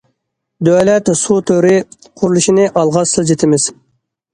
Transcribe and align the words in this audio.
دۆلەت 0.67 1.11
سۇ 1.21 1.39
تورى 1.51 1.75
قۇرۇلۇشىنى 2.01 2.69
ئالغا 2.77 3.09
سىلجىتىمىز. 3.17 3.73